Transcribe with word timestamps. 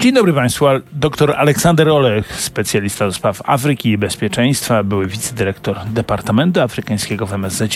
Dzień 0.00 0.14
dobry 0.14 0.32
Państwu. 0.32 0.66
Dr 0.92 1.34
Aleksander 1.36 1.88
Olech, 1.88 2.40
specjalista 2.40 3.06
do 3.06 3.12
spraw 3.12 3.42
Afryki 3.44 3.90
i 3.90 3.98
bezpieczeństwa, 3.98 4.84
były 4.84 5.06
wicedyrektor 5.06 5.78
Departamentu 5.86 6.60
Afrykańskiego 6.60 7.26
w 7.26 7.32
MSZ. 7.32 7.74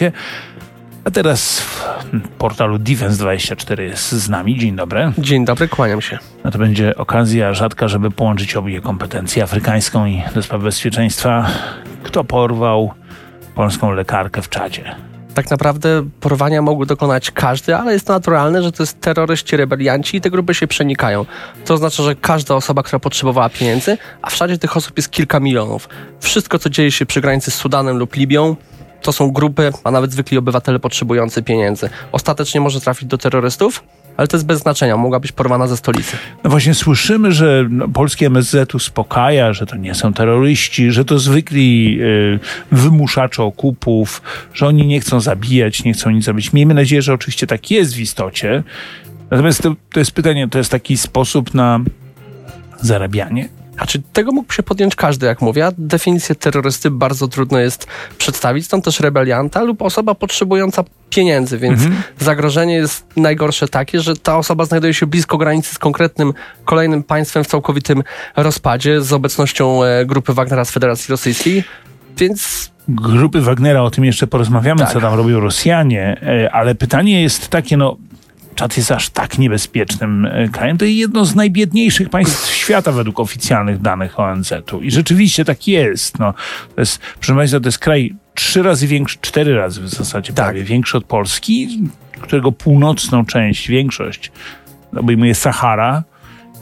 A 1.05 1.11
teraz 1.11 1.61
w 1.61 2.29
portalu 2.39 2.77
Defense24 2.77 3.81
jest 3.81 4.13
z 4.13 4.29
nami. 4.29 4.59
Dzień 4.59 4.77
dobry. 4.77 5.13
Dzień 5.19 5.45
dobry, 5.45 5.69
kłaniam 5.69 6.01
się. 6.01 6.19
No 6.45 6.51
to 6.51 6.59
będzie 6.59 6.97
okazja 6.97 7.55
rzadka, 7.55 7.89
żeby 7.89 8.11
połączyć 8.11 8.57
obie 8.57 8.81
kompetencje 8.81 9.43
afrykańską 9.43 10.07
i 10.07 10.23
do 10.35 10.43
spraw 10.43 10.63
bezpieczeństwa. 10.63 11.47
Kto 12.03 12.25
porwał 12.25 12.93
polską 13.55 13.91
lekarkę 13.91 14.43
w 14.43 14.49
czadzie? 14.49 14.95
Tak 15.35 15.51
naprawdę 15.51 16.09
porwania 16.21 16.63
mógł 16.63 16.87
dokonać 16.87 17.31
każdy, 17.31 17.77
ale 17.77 17.93
jest 17.93 18.07
to 18.07 18.13
naturalne, 18.13 18.63
że 18.63 18.73
to 18.73 18.83
jest 18.83 19.01
terroryści, 19.01 19.57
rebelianci 19.57 20.17
i 20.17 20.21
te 20.21 20.31
grupy 20.31 20.55
się 20.55 20.67
przenikają. 20.67 21.27
To 21.65 21.75
oznacza, 21.75 22.03
że 22.03 22.15
każda 22.15 22.55
osoba, 22.55 22.83
która 22.83 22.99
potrzebowała 22.99 23.49
pieniędzy, 23.49 23.99
a 24.23 24.31
w 24.31 24.59
tych 24.59 24.77
osób 24.77 24.97
jest 24.97 25.11
kilka 25.11 25.41
milionów. 25.41 25.89
Wszystko, 26.21 26.59
co 26.59 26.71
dzieje 26.71 26.93
się 26.93 27.07
przy 27.07 27.21
granicy 27.21 27.51
z 27.51 27.55
Sudanem 27.55 27.99
lub 27.99 28.17
Libią, 28.17 28.57
to 29.03 29.13
są 29.13 29.33
grupy, 29.33 29.73
a 29.85 29.91
nawet 29.91 30.13
zwykli 30.13 30.39
obywatele 30.39 30.79
potrzebujący 30.79 31.43
pieniędzy. 31.43 31.91
Ostatecznie 32.13 32.61
może 32.61 32.81
trafić 32.81 33.09
do 33.09 33.19
terrorystów, 33.19 33.85
ale 34.17 34.29
to 34.29 34.37
jest 34.37 34.47
bez 34.47 34.61
znaczenia, 34.61 34.97
mogła 34.97 35.21
być 35.21 35.33
porwana 35.33 35.67
ze 35.67 35.77
stolicy. 35.77 36.17
No 36.45 36.51
właśnie 36.51 36.75
słyszymy, 36.75 37.33
że 37.33 37.67
no, 37.71 37.89
polski 37.89 38.25
MSZ 38.25 38.75
uspokaja, 38.75 39.53
że 39.53 39.67
to 39.67 39.77
nie 39.77 39.95
są 39.95 40.13
terroryści, 40.13 40.91
że 40.91 41.05
to 41.05 41.19
zwykli 41.19 41.99
y, 42.01 42.39
wymuszacze 42.73 43.43
okupów, 43.43 44.23
że 44.55 44.67
oni 44.67 44.87
nie 44.87 45.01
chcą 45.01 45.21
zabijać, 45.21 45.85
nie 45.85 45.93
chcą 45.93 46.11
nic 46.11 46.25
zrobić. 46.25 46.53
Miejmy 46.53 46.75
nadzieję, 46.75 47.03
że 47.03 47.15
oczywiście 47.15 47.47
tak 47.47 47.71
jest 47.71 47.95
w 47.95 48.01
istocie. 48.01 48.63
Natomiast 49.31 49.63
to, 49.63 49.75
to 49.93 50.01
jest 50.01 50.11
pytanie, 50.11 50.49
to 50.49 50.59
jest 50.59 50.71
taki 50.71 50.97
sposób 50.97 51.55
na 51.55 51.81
zarabianie? 52.81 53.49
A 53.79 53.87
czy 53.87 54.03
tego 54.13 54.33
mógł 54.33 54.53
się 54.53 54.63
podjąć 54.63 54.97
każdy, 54.97 55.27
jak 55.27 55.41
mówię? 55.41 55.69
Definicję 55.79 56.35
terrorysty 56.35 56.91
bardzo 56.91 57.29
trudno 57.29 57.59
jest 57.59 57.87
przedstawić, 58.19 58.65
stąd 58.67 58.85
też 58.85 59.01
rebelianta 59.01 59.63
lub 59.63 59.83
osoba 59.83 60.15
potrzebująca 60.15 60.85
pieniędzy, 61.11 61.59
więc 61.59 61.83
mhm. 61.83 62.03
zagrożenie 62.19 62.75
jest 62.75 63.07
najgorsze 63.17 63.69
takie, 63.69 64.01
że 64.01 64.17
ta 64.17 64.37
osoba 64.39 64.65
znajduje 64.65 64.95
się 64.95 65.07
blisko 65.07 65.39
granicy 65.39 65.75
z 65.75 65.79
konkretnym 65.79 66.35
kolejnym 66.65 67.03
państwem 67.03 67.45
w 67.45 67.47
całkowitym 67.47 68.03
rozpadzie, 68.37 69.01
z 69.01 69.13
obecnością 69.13 69.85
e, 69.85 70.07
grupy 70.07 70.35
Wagnera 70.35 70.65
z 70.65 70.71
Federacji 70.71 71.11
Rosyjskiej, 71.11 71.65
więc 72.19 72.71
grupy 72.89 73.41
Wagnera, 73.41 73.83
o 73.83 73.91
tym 73.91 74.05
jeszcze 74.05 74.27
porozmawiamy, 74.27 74.81
tak. 74.81 74.93
co 74.93 75.01
tam 75.01 75.15
robią 75.15 75.41
Rosjanie, 75.41 76.21
e, 76.23 76.53
ale 76.53 76.75
pytanie 76.75 77.23
jest 77.23 77.49
takie, 77.49 77.77
no 77.77 77.97
Czad 78.55 78.77
jest 78.77 78.93
aż 78.93 79.11
tak 79.11 79.39
niebezpiecznym 79.39 80.27
e, 80.27 80.49
krajem. 80.49 80.79
To 80.79 80.85
jest 80.85 80.99
jedno 80.99 81.25
z 81.25 81.35
najbiedniejszych 81.35 82.11
państw 82.11 82.51
świata 82.51 82.93
według 82.93 83.21
oficjalnych 83.21 83.81
danych 83.81 84.21
ONZ-u. 84.21 84.81
I 84.81 84.91
rzeczywiście 84.91 85.45
tak 85.45 85.69
jest. 85.69 86.19
No, 86.19 86.35
to 86.75 86.81
jest, 86.81 86.99
proszę 86.99 87.35
Państwa, 87.35 87.61
to 87.61 87.69
jest 87.69 87.79
kraj 87.79 88.15
trzy 88.35 88.63
razy 88.63 88.87
większy, 88.87 89.19
cztery 89.21 89.55
razy 89.57 89.81
w 89.81 89.89
zasadzie 89.89 90.33
tak. 90.33 90.47
prawie 90.47 90.65
większy 90.65 90.97
od 90.97 91.05
Polski, 91.05 91.83
którego 92.21 92.53
północną 92.53 93.25
część, 93.25 93.69
większość 93.69 94.33
obejmuje 94.97 95.35
Sahara. 95.35 96.05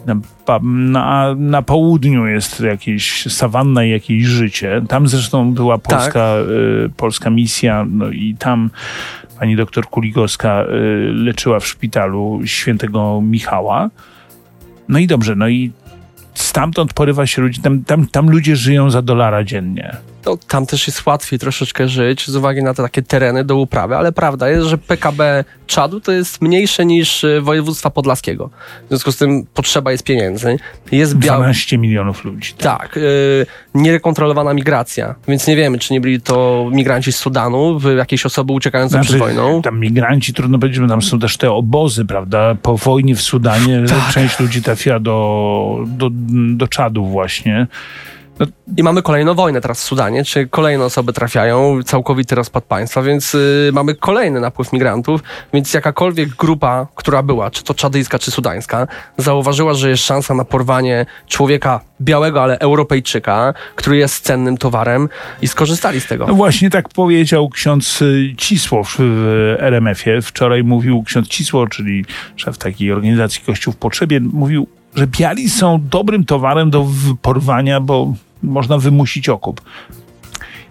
Na, 0.06 0.14
na, 0.62 1.34
na, 1.34 1.62
południu 1.62 2.26
jest 2.26 2.60
jakieś 2.60 3.32
sawanna 3.32 3.84
i 3.84 3.90
jakieś 3.90 4.24
życie. 4.24 4.82
Tam 4.88 5.08
zresztą 5.08 5.54
była 5.54 5.78
polska, 5.78 6.12
tak. 6.12 6.48
y, 6.86 6.90
polska 6.96 7.30
misja, 7.30 7.86
no 7.90 8.10
i 8.10 8.36
tam 8.38 8.70
pani 9.42 9.56
doktor 9.56 9.88
Kuligowska 9.88 10.64
y, 10.64 10.66
leczyła 11.14 11.60
w 11.60 11.66
szpitalu 11.66 12.40
świętego 12.44 13.20
Michała. 13.20 13.90
No 14.88 14.98
i 14.98 15.06
dobrze, 15.06 15.36
no 15.36 15.48
i 15.48 15.72
stamtąd 16.34 16.94
porywa 16.94 17.26
się 17.26 17.42
ludzi, 17.42 17.60
tam, 17.60 17.84
tam, 17.84 18.06
tam 18.06 18.30
ludzie 18.30 18.56
żyją 18.56 18.90
za 18.90 19.02
dolara 19.02 19.44
dziennie. 19.44 19.96
No, 20.26 20.36
tam 20.48 20.66
też 20.66 20.86
jest 20.86 21.06
łatwiej 21.06 21.38
troszeczkę 21.38 21.88
żyć 21.88 22.28
z 22.28 22.36
uwagi 22.36 22.62
na 22.62 22.74
te 22.74 22.82
takie 22.82 23.02
tereny 23.02 23.44
do 23.44 23.56
uprawy, 23.56 23.96
ale 23.96 24.12
prawda 24.12 24.48
jest, 24.48 24.66
że 24.66 24.78
PKB 24.78 25.44
Czadu 25.66 26.00
to 26.00 26.12
jest 26.12 26.42
mniejsze 26.42 26.86
niż 26.86 27.24
e, 27.24 27.40
województwa 27.40 27.90
podlaskiego. 27.90 28.50
W 28.84 28.88
związku 28.88 29.12
z 29.12 29.16
tym 29.16 29.46
potrzeba 29.54 29.92
jest 29.92 30.04
pieniędzy. 30.04 30.58
Jest 30.92 31.18
12 31.18 31.78
milionów 31.78 32.24
ludzi. 32.24 32.54
Tak, 32.58 32.80
tak 32.80 32.96
yy, 32.96 33.46
nierekontrolowana 33.74 34.54
migracja, 34.54 35.14
więc 35.28 35.46
nie 35.46 35.56
wiemy, 35.56 35.78
czy 35.78 35.92
nie 35.92 36.00
byli 36.00 36.20
to 36.20 36.68
migranci 36.72 37.12
z 37.12 37.16
Sudanu, 37.16 37.80
jakieś 37.96 38.26
osoby 38.26 38.52
uciekające 38.52 38.92
znaczy, 38.92 39.08
przed 39.08 39.18
wojną. 39.18 39.62
Tam 39.62 39.80
migranci, 39.80 40.34
trudno 40.34 40.58
powiedzieć, 40.58 40.80
bo 40.80 40.88
tam 40.88 41.02
są 41.02 41.18
też 41.18 41.36
te 41.36 41.52
obozy, 41.52 42.04
prawda? 42.04 42.54
Po 42.62 42.76
wojnie 42.76 43.14
w 43.14 43.22
Sudanie 43.22 43.84
tak. 43.88 44.14
część 44.14 44.40
ludzi 44.40 44.62
trafiła 44.62 45.00
do, 45.00 45.84
do, 45.86 46.10
do 46.54 46.68
Czadu 46.68 47.06
właśnie. 47.06 47.66
No, 48.38 48.46
I 48.76 48.82
mamy 48.82 49.02
kolejną 49.02 49.34
wojnę 49.34 49.60
teraz 49.60 49.80
w 49.80 49.84
Sudanie, 49.84 50.24
czy 50.24 50.46
kolejne 50.46 50.84
osoby 50.84 51.12
trafiają, 51.12 51.82
całkowity 51.82 52.34
rozpad 52.34 52.64
państwa, 52.64 53.02
więc 53.02 53.34
y, 53.34 53.70
mamy 53.72 53.94
kolejny 53.94 54.40
napływ 54.40 54.72
migrantów, 54.72 55.20
więc 55.52 55.74
jakakolwiek 55.74 56.28
grupa, 56.28 56.86
która 56.94 57.22
była, 57.22 57.50
czy 57.50 57.64
to 57.64 57.74
czadyjska, 57.74 58.18
czy 58.18 58.30
sudańska, 58.30 58.86
zauważyła, 59.16 59.74
że 59.74 59.90
jest 59.90 60.04
szansa 60.04 60.34
na 60.34 60.44
porwanie 60.44 61.06
człowieka 61.28 61.80
białego, 62.00 62.42
ale 62.42 62.58
Europejczyka, 62.58 63.54
który 63.76 63.96
jest 63.96 64.24
cennym 64.24 64.56
towarem 64.56 65.08
i 65.42 65.48
skorzystali 65.48 66.00
z 66.00 66.06
tego. 66.06 66.26
No 66.26 66.34
właśnie 66.34 66.70
tak 66.70 66.88
powiedział 66.88 67.48
ksiądz 67.48 68.02
y, 68.02 68.34
Cisłow 68.36 68.96
w 68.98 69.56
RMF-ie. 69.58 70.22
Wczoraj 70.22 70.64
mówił 70.64 71.02
ksiądz 71.02 71.28
Cisło, 71.28 71.66
czyli 71.66 72.04
szef 72.36 72.58
takiej 72.58 72.92
organizacji 72.92 73.42
Kościół 73.46 73.72
w 73.72 73.76
Potrzebie, 73.76 74.20
mówił 74.20 74.66
że 74.94 75.06
biali 75.06 75.50
są 75.50 75.80
dobrym 75.90 76.24
towarem 76.24 76.70
do 76.70 76.86
porwania, 77.22 77.80
bo 77.80 78.14
można 78.42 78.78
wymusić 78.78 79.28
okup. 79.28 79.60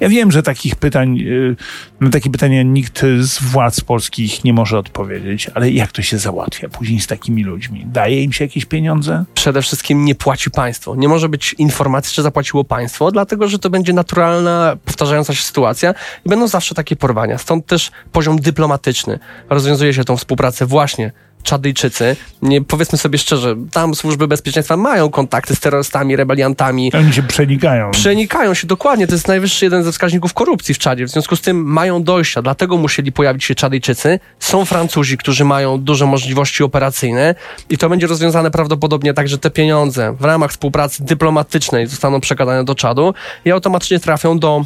Ja 0.02 0.09
wiem, 0.09 0.32
że 0.32 0.44
takich 0.44 0.76
pytań, 0.76 1.20
y, 1.20 1.56
na 2.00 2.09
takie 2.09 2.30
pytania 2.30 2.64
nikt 2.64 3.02
z 3.20 3.44
władz 3.44 3.82
polskich 3.82 4.44
nie 4.44 4.54
może 4.54 4.78
odpowiedzieć, 4.78 5.50
ale 5.54 5.72
jak 5.72 5.92
to 5.92 6.02
się 6.02 6.18
załatwia 6.18 6.70
później 6.70 7.00
z 7.00 7.08
takimi 7.08 7.44
ludźmi? 7.44 7.84
Daje 7.86 8.24
im 8.24 8.34
się 8.34 8.46
jakieś 8.46 8.66
pieniądze? 8.66 9.24
Przede 9.34 9.62
wszystkim 9.62 10.06
nie 10.06 10.16
płaci 10.16 10.52
państwo. 10.52 10.96
Nie 10.96 11.08
może 11.08 11.30
być 11.30 11.53
informacji, 11.53 12.16
że 12.16 12.24
zapłaciło 12.24 12.64
państwo, 12.64 13.12
dlatego 13.12 13.48
że 13.48 13.59
to 13.59 13.70
będzie 13.70 13.94
naturalna, 13.94 14.78
powtarzająca 14.86 15.34
się 15.34 15.44
sytuacja 15.44 15.94
i 16.26 16.30
będą 16.30 16.48
zawsze 16.48 16.76
takie 16.76 16.96
porwania. 16.96 17.38
Stąd 17.38 17.66
też 17.66 17.92
poziom 18.12 18.40
dyplomatyczny. 18.40 19.20
Rozwiązuje 19.50 19.94
się 19.94 20.03
tą 20.03 20.18
współpracę 20.18 20.66
właśnie 20.66 21.12
Czadyjczycy, 21.44 22.16
nie, 22.41 22.62
powiedzmy 22.62 22.97
sobie 22.97 23.18
szczerze, 23.18 23.56
tam 23.72 23.96
służby 23.96 24.28
bezpieczeństwa 24.28 24.78
mają 24.78 25.09
kontakty 25.09 25.56
z 25.56 25.59
terrorystami, 25.59 26.16
rebeliantami. 26.16 26.91
Oni 26.94 27.13
się 27.13 27.24
przenikają. 27.24 27.91
Przenikają 27.91 28.53
się, 28.53 28.68
dokładnie. 28.68 29.07
To 29.07 29.13
jest 29.13 29.28
najwyższy 29.28 29.66
jeden 29.66 29.84
ze 29.84 29.91
wskaźników 29.91 30.34
korupcji 30.34 30.74
w 30.74 30.78
Czadzie. 30.78 31.06
W 31.06 31.09
związku 31.09 31.35
z 31.35 31.41
tym 31.41 31.63
mają 31.66 32.03
dojścia, 32.03 32.41
dlatego 32.41 32.78
musieli 32.78 33.12
pojawić 33.12 33.44
się 33.44 33.56
Czadyjczycy. 33.56 34.19
Są 34.40 34.66
Francuzi, 34.66 35.18
którzy 35.18 35.46
mają 35.46 35.78
duże 35.78 36.06
możliwości 36.06 36.63
operacyjne 36.63 37.35
i 37.69 37.78
to 37.78 37.90
będzie 37.90 38.08
rozwiązane 38.08 38.52
prawdopodobnie 38.52 39.13
tak, 39.13 39.28
że 39.28 39.38
te 39.38 39.52
pieniądze 39.52 40.16
w 40.19 40.25
ramach 40.25 40.52
współpracy 40.52 41.03
dyplomatycznej 41.03 41.88
zostaną 41.88 42.22
przekazane 42.22 42.64
do 42.64 42.76
Czadu 42.76 43.14
i 43.46 43.52
automatycznie 43.52 43.99
trafią 43.99 44.40
do 44.40 44.66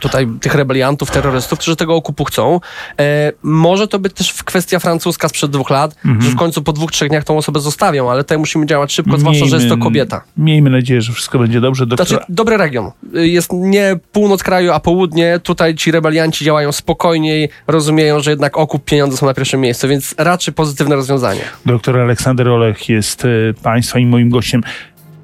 tutaj 0.00 0.28
tych 0.40 0.54
rebeliantów, 0.54 1.10
terrorystów, 1.10 1.58
którzy 1.58 1.76
tego 1.76 1.94
okupu 1.94 2.24
chcą. 2.24 2.60
E, 3.00 3.32
może 3.42 3.88
to 3.88 3.98
być 3.98 4.12
też 4.12 4.32
kwestia 4.42 4.78
francuska 4.78 5.28
sprzed 5.28 5.50
dwóch 5.50 5.70
lat, 5.70 5.96
mhm. 6.04 6.22
że 6.22 6.30
w 6.30 6.36
końcu 6.36 6.62
po 6.62 6.72
dwóch, 6.72 6.92
trzech 6.92 7.08
dniach 7.08 7.24
tą 7.24 7.38
osobę 7.38 7.60
zostawią, 7.60 8.10
ale 8.10 8.24
tutaj 8.24 8.38
musimy 8.38 8.66
działać 8.66 8.92
szybko, 8.92 9.10
miejmy, 9.10 9.20
zwłaszcza, 9.20 9.46
że 9.46 9.56
jest 9.56 9.68
to 9.68 9.76
kobieta. 9.76 10.22
Miejmy 10.36 10.70
nadzieję, 10.70 11.02
że 11.02 11.12
wszystko 11.12 11.38
będzie 11.38 11.60
dobrze. 11.60 11.86
Doktora... 11.86 12.08
Znaczy, 12.08 12.24
dobry 12.28 12.56
region. 12.56 12.90
Jest 13.12 13.50
nie 13.52 13.96
północ 14.12 14.42
kraju, 14.42 14.72
a 14.72 14.80
południe. 14.80 15.40
Tutaj 15.42 15.74
ci 15.74 15.90
rebelianci 15.90 16.44
działają 16.44 16.72
spokojniej, 16.72 17.48
rozumieją, 17.66 18.20
że 18.20 18.30
jednak 18.30 18.58
okup, 18.58 18.84
pieniądze 18.84 19.16
są 19.16 19.26
na 19.26 19.34
pierwszym 19.34 19.60
miejscu, 19.60 19.88
więc 19.88 20.14
raczej 20.18 20.54
pozytywne 20.54 20.96
rozwiązanie. 20.96 21.40
Doktor 21.66 21.98
Aleksander 21.98 22.48
Olech 22.48 22.88
jest 22.88 23.24
e, 23.24 23.28
Państwa 23.62 23.98
i 23.98 24.06
moim 24.06 24.30
gościem. 24.30 24.62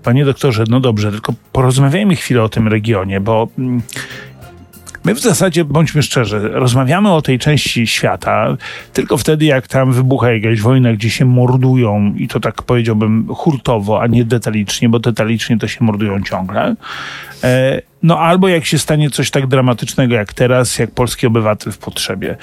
Panie 0.03 0.25
doktorze, 0.25 0.65
no 0.69 0.81
dobrze, 0.81 1.11
tylko 1.11 1.33
porozmawiajmy 1.53 2.17
chwilę 2.17 2.43
o 2.43 2.49
tym 2.49 2.69
regionie, 2.69 3.21
bo 3.21 3.49
mm, 3.59 3.83
My 5.09 5.15
w 5.15 5.21
zasadzie, 5.21 5.65
bądźmy 5.65 6.03
szczerzy, 6.03 6.49
rozmawiamy 6.53 7.13
o 7.13 7.23
tej 7.23 7.39
części 7.39 7.87
świata 7.87 8.57
tylko 8.93 9.17
wtedy, 9.17 9.45
jak 9.45 9.69
tam 9.69 9.93
wybucha 9.93 10.33
jakaś 10.33 10.61
wojna, 10.61 10.93
gdzie 10.93 11.11
się 11.11 11.25
mordują 11.25 12.15
i 12.17 12.29
to 12.29 12.41
tak 12.41 12.63
powiedziałbym 12.63 13.29
hurtowo, 13.35 14.03
a 14.03 14.07
nie 14.07 14.25
detalicznie, 14.25 14.89
bo 14.89 14.99
detalicznie 14.99 15.59
to 15.59 15.69
się 15.69 15.85
mordują 15.85 16.23
ciągle. 16.23 16.75
E, 17.45 17.83
no 18.03 18.19
albo 18.19 18.49
jak 18.49 18.65
się 18.65 18.79
stanie 18.79 19.11
coś 19.11 19.31
tak 19.31 19.47
dramatycznego 19.47 20.15
jak 20.15 20.33
teraz, 20.33 20.79
jak 20.79 20.91
polski 20.91 21.27
obywatel 21.27 21.73
w 21.73 21.79
potrzebie. 21.79 22.37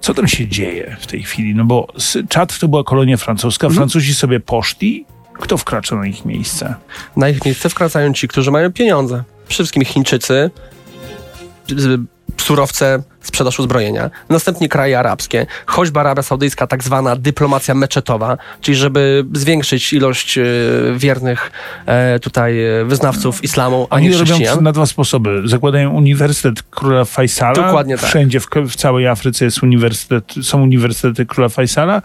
Co 0.00 0.14
tam 0.14 0.28
się 0.28 0.48
dzieje 0.48 0.96
w 1.00 1.06
tej 1.06 1.22
chwili? 1.22 1.54
No 1.54 1.64
bo 1.64 1.86
Czad 2.28 2.58
to 2.58 2.68
była 2.68 2.84
kolonia 2.84 3.16
francuska, 3.16 3.66
Mhm. 3.66 3.76
Francuzi 3.76 4.14
sobie 4.14 4.40
poszli, 4.40 5.04
kto 5.40 5.56
wkracza 5.56 5.96
na 5.96 6.06
ich 6.06 6.24
miejsce? 6.24 6.74
Na 7.16 7.28
ich 7.28 7.44
miejsce 7.44 7.68
wkraczają 7.68 8.12
ci, 8.12 8.28
którzy 8.28 8.50
mają 8.50 8.72
pieniądze. 8.72 9.24
Przede 9.48 9.54
wszystkim 9.54 9.84
Chińczycy, 9.84 10.50
surowce, 12.36 13.02
sprzedaż 13.20 13.58
uzbrojenia. 13.60 14.10
Następnie 14.28 14.68
kraje 14.68 14.98
arabskie, 14.98 15.46
choćby 15.66 16.00
Arabia 16.00 16.22
Saudyjska, 16.22 16.66
tak 16.66 16.84
zwana 16.84 17.16
dyplomacja 17.16 17.74
meczetowa, 17.74 18.38
czyli 18.60 18.76
żeby 18.76 19.24
zwiększyć 19.32 19.92
ilość 19.92 20.38
e, 20.38 20.44
wiernych 20.96 21.50
e, 21.86 22.20
tutaj 22.20 22.64
e, 22.64 22.84
wyznawców 22.84 23.44
islamu, 23.44 23.86
a 23.90 24.00
nie 24.00 24.06
Oni 24.08 24.16
robią 24.16 24.24
chrześcijan. 24.24 24.64
na 24.64 24.72
dwa 24.72 24.86
sposoby. 24.86 25.42
Zakładają 25.44 25.90
Uniwersytet 25.90 26.62
Króla 26.62 27.04
Faisala. 27.04 27.54
Dokładnie 27.54 27.96
tak. 27.98 28.06
Wszędzie 28.06 28.40
w, 28.40 28.46
w 28.68 28.76
całej 28.76 29.06
Afryce 29.08 29.44
jest 29.44 29.62
uniwersytet, 29.62 30.34
są 30.42 30.62
uniwersytety 30.62 31.26
Króla 31.26 31.48
Faisala 31.48 32.02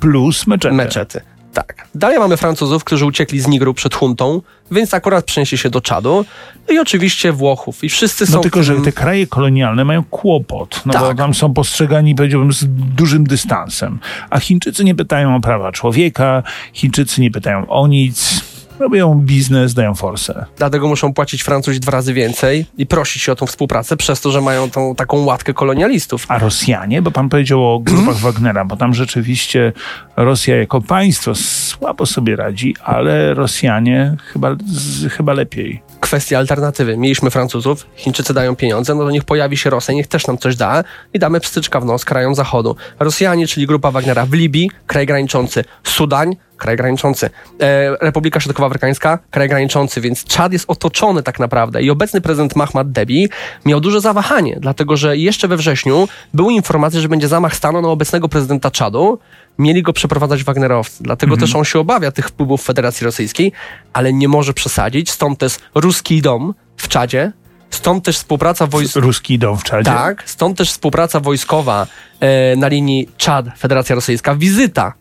plus 0.00 0.46
meczety. 0.46 0.74
Meczety. 0.74 1.20
Tak. 1.66 1.88
Dalej 1.94 2.18
mamy 2.18 2.36
Francuzów, 2.36 2.84
którzy 2.84 3.06
uciekli 3.06 3.40
z 3.40 3.46
Nigru 3.46 3.74
przed 3.74 3.94
huntą, 3.94 4.42
więc 4.70 4.94
akurat 4.94 5.24
przenieśli 5.24 5.58
się 5.58 5.70
do 5.70 5.80
Czadu. 5.80 6.24
I 6.68 6.78
oczywiście 6.78 7.32
Włochów. 7.32 7.84
I 7.84 7.88
wszyscy 7.88 8.26
są... 8.26 8.32
No 8.32 8.38
tylko, 8.38 8.62
że 8.62 8.76
te 8.76 8.92
kraje 8.92 9.26
kolonialne 9.26 9.84
mają 9.84 10.04
kłopot, 10.04 10.82
no 10.86 10.92
bo 10.92 11.08
Tak. 11.08 11.16
tam 11.16 11.34
są 11.34 11.54
postrzegani, 11.54 12.14
powiedziałbym, 12.14 12.52
z 12.52 12.64
dużym 12.94 13.24
dystansem. 13.24 13.98
A 14.30 14.40
Chińczycy 14.40 14.84
nie 14.84 14.94
pytają 14.94 15.36
o 15.36 15.40
prawa 15.40 15.72
człowieka, 15.72 16.42
Chińczycy 16.72 17.20
nie 17.20 17.30
pytają 17.30 17.68
o 17.68 17.86
nic, 17.86 18.44
robią 18.78 19.14
biznes, 19.14 19.74
dają 19.74 19.94
forsę. 19.94 20.46
Dlatego 20.56 20.88
muszą 20.88 21.14
płacić 21.14 21.42
Francuzi 21.42 21.80
dwa 21.80 21.92
razy 21.92 22.14
więcej 22.14 22.66
i 22.78 22.86
prosić 22.86 23.22
się 23.22 23.32
o 23.32 23.36
tą 23.36 23.46
współpracę, 23.46 23.96
przez 23.96 24.20
to, 24.20 24.30
że 24.30 24.40
mają 24.40 24.70
tą 24.70 24.94
taką 24.94 25.24
łatkę 25.24 25.54
kolonialistów. 25.54 26.24
A 26.28 26.38
Rosjanie, 26.38 27.02
bo 27.02 27.10
pan 27.10 27.28
powiedział 27.28 27.74
o 27.74 27.78
grupach 27.78 28.16
Wagnera, 28.26 28.64
bo 28.64 28.76
tam 28.76 28.94
rzeczywiście 28.94 29.72
Rosja 30.16 30.56
jako 30.56 30.80
państwo 30.80 31.34
słabo 31.34 32.06
sobie 32.06 32.36
radzi, 32.36 32.74
ale 32.84 33.34
Rosjanie 33.34 34.16
chyba, 34.32 34.56
z, 34.66 35.12
chyba 35.12 35.32
lepiej. 35.32 35.82
Kwestia 36.00 36.38
alternatywy. 36.38 36.96
Mieliśmy 36.96 37.30
Francuzów, 37.30 37.86
Chińczycy 37.96 38.34
dają 38.34 38.56
pieniądze, 38.56 38.94
no 38.94 39.04
to 39.04 39.10
niech 39.10 39.24
pojawi 39.24 39.56
się 39.56 39.70
Rosja, 39.70 39.94
niech 39.94 40.06
też 40.06 40.26
nam 40.26 40.38
coś 40.38 40.56
da 40.56 40.84
i 41.14 41.18
damy 41.18 41.40
pstyczka 41.40 41.80
w 41.80 41.84
nos 41.84 42.04
krajom 42.04 42.34
zachodu. 42.34 42.76
Rosjanie, 42.98 43.46
czyli 43.46 43.66
grupa 43.66 43.90
Wagnera 43.90 44.26
w 44.26 44.32
Libii, 44.32 44.70
kraj 44.86 45.06
graniczący. 45.06 45.64
Sudań, 45.84 46.36
kraj 46.56 46.76
graniczący. 46.76 47.30
E, 47.60 47.96
Republika 48.00 48.40
Środkowoafrykańska, 48.40 49.18
kraj 49.30 49.48
graniczący, 49.48 50.00
więc 50.00 50.24
Czad 50.24 50.52
jest 50.52 50.64
otoczony 50.70 51.22
tak 51.22 51.38
naprawdę. 51.38 51.82
I 51.82 51.90
obecny 51.90 52.20
prezydent 52.20 52.56
Mahmad 52.56 52.92
Debi 52.92 53.28
miał 53.64 53.80
duże 53.80 54.00
zawahanie, 54.00 54.58
dlatego 54.60 54.96
że 54.96 55.16
jeszcze 55.16 55.48
we 55.48 55.56
wrześniu 55.56 56.08
były 56.34 56.52
informacje, 56.52 57.00
że 57.00 57.08
będzie 57.08 57.28
zamach 57.28 57.56
stanu 57.56 57.82
na 57.82 57.88
obecnego 57.88 58.28
prezydenta 58.28 58.70
Czadu. 58.70 59.18
Mieli 59.58 59.82
go 59.82 59.92
przeprowadzać 59.92 60.44
Wagnerowcy. 60.44 61.02
Dlatego 61.02 61.36
też 61.36 61.54
on 61.54 61.64
się 61.64 61.78
obawia 61.78 62.12
tych 62.12 62.28
wpływów 62.28 62.62
Federacji 62.62 63.04
Rosyjskiej, 63.04 63.52
ale 63.92 64.12
nie 64.12 64.28
może 64.28 64.52
przesadzić. 64.54 65.10
Stąd 65.10 65.38
też 65.38 65.56
ruski 65.74 66.22
dom 66.22 66.54
w 66.76 66.88
Czadzie. 66.88 67.32
Stąd 67.70 68.04
też 68.04 68.16
współpraca 68.16 68.66
wojsk... 68.66 68.96
Ruski 68.96 69.38
dom 69.38 69.58
w 69.58 69.64
Czadzie. 69.64 69.84
Tak, 69.90 70.22
stąd 70.26 70.58
też 70.58 70.70
współpraca 70.70 71.20
wojskowa 71.20 71.86
e, 72.20 72.56
na 72.56 72.68
linii 72.68 73.08
Czad, 73.16 73.46
Federacja 73.58 73.94
Rosyjska, 73.94 74.34
wizyta 74.34 74.92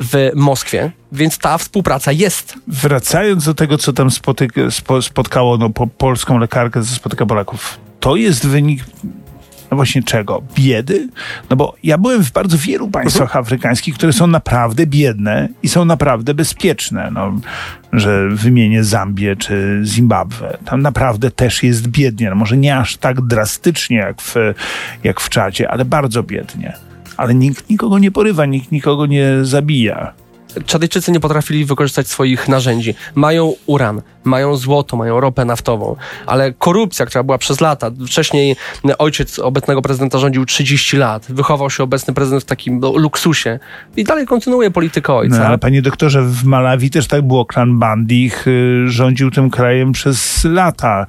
w 0.00 0.30
Moskwie, 0.34 0.92
więc 1.12 1.38
ta 1.38 1.58
współpraca 1.58 2.12
jest. 2.12 2.54
Wracając 2.66 3.44
do 3.44 3.54
tego, 3.54 3.78
co 3.78 3.92
tam 3.92 4.08
spotyk- 4.08 4.70
spo, 4.70 5.02
spotkało 5.02 5.56
no, 5.56 5.70
po, 5.70 5.86
polską 5.86 6.38
lekarkę, 6.38 6.82
co 6.82 6.94
spotyka 6.94 7.26
Polaków, 7.26 7.78
to 8.00 8.16
jest 8.16 8.46
wynik 8.46 8.84
no 9.70 9.76
właśnie 9.76 10.02
czego? 10.02 10.42
Biedy? 10.54 11.08
No 11.50 11.56
bo 11.56 11.74
ja 11.82 11.98
byłem 11.98 12.24
w 12.24 12.32
bardzo 12.32 12.58
wielu 12.58 12.88
państwach 12.88 13.36
afrykańskich, 13.36 13.94
które 13.94 14.12
są 14.12 14.26
naprawdę 14.26 14.86
biedne 14.86 15.48
i 15.62 15.68
są 15.68 15.84
naprawdę 15.84 16.34
bezpieczne. 16.34 17.10
No, 17.12 17.32
że 17.92 18.28
wymienię 18.30 18.84
Zambię 18.84 19.36
czy 19.36 19.80
Zimbabwe. 19.84 20.58
Tam 20.64 20.82
naprawdę 20.82 21.30
też 21.30 21.62
jest 21.62 21.88
biednie. 21.88 22.30
No 22.30 22.36
może 22.36 22.56
nie 22.56 22.76
aż 22.76 22.96
tak 22.96 23.20
drastycznie 23.20 23.96
jak 23.96 24.22
w, 24.22 24.34
jak 25.04 25.20
w 25.20 25.28
Czadzie, 25.28 25.70
ale 25.70 25.84
bardzo 25.84 26.22
biednie. 26.22 26.76
Ale 27.16 27.34
nikt 27.34 27.70
nikogo 27.70 27.98
nie 27.98 28.10
porywa, 28.10 28.46
nikt 28.46 28.72
nikogo 28.72 29.06
nie 29.06 29.28
zabija. 29.42 30.12
Czadejczycy 30.66 31.12
nie 31.12 31.20
potrafili 31.20 31.64
wykorzystać 31.64 32.08
swoich 32.08 32.48
narzędzi. 32.48 32.94
Mają 33.14 33.54
uran, 33.66 34.02
mają 34.24 34.56
złoto, 34.56 34.96
mają 34.96 35.20
ropę 35.20 35.44
naftową, 35.44 35.96
ale 36.26 36.52
korupcja, 36.52 37.06
która 37.06 37.22
była 37.22 37.38
przez 37.38 37.60
lata, 37.60 37.90
wcześniej 38.06 38.56
ojciec 38.98 39.38
obecnego 39.38 39.82
prezydenta 39.82 40.18
rządził 40.18 40.46
30 40.46 40.96
lat, 40.96 41.26
wychował 41.28 41.70
się 41.70 41.82
obecny 41.82 42.14
prezydent 42.14 42.42
w 42.42 42.46
takim 42.46 42.80
no, 42.80 42.92
luksusie 42.96 43.58
i 43.96 44.04
dalej 44.04 44.26
kontynuuje 44.26 44.70
politykę 44.70 45.14
ojca. 45.14 45.38
No, 45.38 45.44
ale 45.46 45.58
panie 45.58 45.82
doktorze, 45.82 46.22
w 46.22 46.44
Malawi 46.44 46.90
też 46.90 47.06
tak 47.06 47.22
było. 47.22 47.44
Klan 47.44 47.78
Bandich 47.78 48.46
y, 48.46 48.84
rządził 48.86 49.30
tym 49.30 49.50
krajem 49.50 49.92
przez 49.92 50.44
lata. 50.44 51.06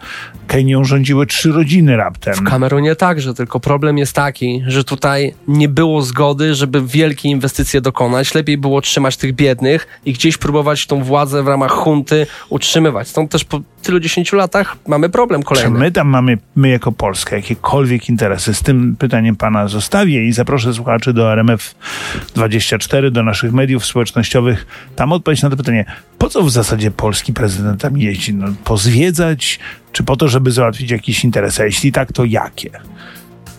Kenią 0.48 0.84
rządziły 0.84 1.26
trzy 1.26 1.52
rodziny 1.52 1.98
raptem. 1.98 2.34
W 2.34 2.44
Kamerunie 2.44 2.96
także, 2.96 3.34
tylko 3.34 3.60
problem 3.60 3.98
jest 3.98 4.14
taki, 4.14 4.64
że 4.68 4.84
tutaj 4.84 5.34
nie 5.48 5.70
było 5.70 6.02
zgody, 6.02 6.56
żeby 6.56 6.82
wielkie 6.82 7.30
inwestycje 7.30 7.82
dokonać. 7.82 8.36
Lepiej 8.36 8.58
było 8.58 8.82
trzymać 8.82 9.18
tych 9.18 9.34
biednych 9.34 9.88
i 10.06 10.14
gdzieś 10.14 10.38
próbować 10.38 10.88
tą 10.88 11.04
władzę 11.04 11.44
w 11.44 11.48
ramach 11.48 11.72
hunty 11.72 12.28
utrzymywać. 12.50 13.01
Stąd 13.04 13.32
też 13.32 13.44
po 13.44 13.62
tylu 13.84 14.00
dziesięciu 14.00 14.36
latach 14.36 14.78
mamy 14.88 15.10
problem 15.10 15.42
Czy 15.42 15.48
kolejny. 15.48 15.80
my 15.80 15.92
tam 15.92 16.08
mamy, 16.08 16.38
my 16.56 16.70
jako 16.70 16.92
Polska, 16.92 17.36
jakiekolwiek 17.36 18.10
interesy? 18.10 18.54
Z 18.54 18.62
tym 18.62 18.96
pytaniem 19.00 19.36
pana 19.36 19.68
zostawię 19.68 20.28
i 20.28 20.34
zaproszę 20.34 20.74
słuchaczy 20.74 21.14
do 21.14 21.28
RMF24, 21.28 23.12
do 23.12 23.24
naszych 23.24 23.54
mediów 23.54 23.86
społecznościowych. 23.86 24.68
Tam 24.96 25.12
odpowiedź 25.12 25.42
na 25.42 25.50
to 25.50 25.58
pytanie, 25.58 25.86
po 26.18 26.30
co 26.30 26.44
w 26.44 26.52
zasadzie 26.52 26.92
polski 26.92 27.34
prezydent 27.34 27.82
tam 27.82 27.98
jeździ? 27.98 28.34
No, 28.34 28.48
pozwiedzać, 28.64 29.60
czy 29.92 30.04
po 30.04 30.16
to, 30.16 30.28
żeby 30.28 30.52
załatwić 30.52 30.92
jakieś 30.92 31.24
interesy? 31.24 31.62
A 31.62 31.66
jeśli 31.66 31.92
tak, 31.92 32.14
to 32.14 32.26
jakie? 32.26 32.70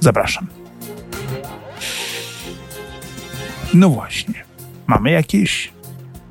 Zapraszam. 0.00 0.46
No 3.74 3.88
właśnie. 3.88 4.44
Mamy 4.86 5.10
jakieś 5.10 5.72